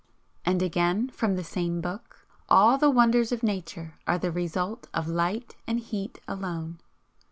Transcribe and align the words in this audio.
And 0.43 0.63
again, 0.63 1.09
from 1.11 1.35
the 1.35 1.43
same 1.43 1.79
book: 1.79 2.25
"All 2.49 2.79
the 2.79 2.89
wonders 2.89 3.31
of 3.31 3.43
Nature 3.43 3.99
are 4.07 4.17
the 4.17 4.31
result 4.31 4.87
of 4.95 5.07
LIGHT 5.07 5.55
AND 5.67 5.79
HEAT 5.79 6.19
ALONE." 6.27 6.79